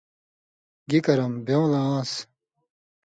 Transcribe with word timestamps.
گی 0.89 0.99
کرم 1.05 1.33
بېوں 1.45 1.65
لہ 1.71 1.79
آن٘س۔ 1.93 2.11